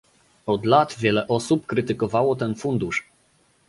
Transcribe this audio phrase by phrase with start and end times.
[0.45, 3.09] Od lat wiele osób krytykowało ten fundusz